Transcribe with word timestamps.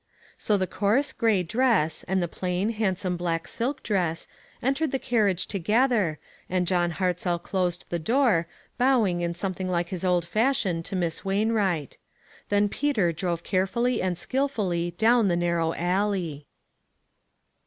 So 0.39 0.57
the 0.57 0.65
coarse, 0.65 1.13
gray 1.13 1.43
dress, 1.43 2.01
and 2.07 2.23
the 2.23 2.27
plain, 2.27 2.71
handsome 2.71 3.17
black 3.17 3.47
silk 3.47 3.83
dress, 3.83 4.25
entered 4.59 4.89
the 4.89 4.97
car 4.97 5.27
riage 5.27 5.45
together, 5.45 6.17
and 6.49 6.65
John 6.65 6.93
Hartzell 6.93 7.37
closed 7.43 7.85
the 7.89 7.99
door, 7.99 8.47
bowing 8.79 9.21
in 9.21 9.35
something 9.35 9.69
like 9.69 9.89
his 9.89 10.03
old 10.03 10.27
fash 10.27 10.65
ion 10.65 10.81
to 10.81 10.95
Miss 10.95 11.23
Wainwright. 11.23 11.99
Then 12.49 12.67
Peter 12.67 13.11
drove 13.11 13.43
carefully 13.43 14.01
and 14.01 14.17
skilfully 14.17 14.89
down 14.97 15.27
the 15.27 15.35
narrow 15.37 15.71
alley. 15.75 16.47